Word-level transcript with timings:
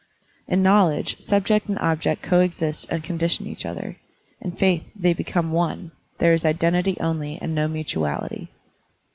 In 0.47 0.63
knowledge 0.63 1.19
subject 1.21 1.67
and 1.69 1.77
object 1.77 2.23
coexist 2.23 2.87
and 2.89 3.03
condition 3.03 3.45
each 3.45 3.67
other; 3.67 3.97
in 4.41 4.53
faith 4.53 4.89
they 4.95 5.13
become 5.13 5.51
one, 5.51 5.91
there 6.17 6.33
is 6.33 6.43
identity 6.43 6.97
only 6.99 7.37
and 7.39 7.53
no 7.53 7.67
mutuality. 7.67 8.49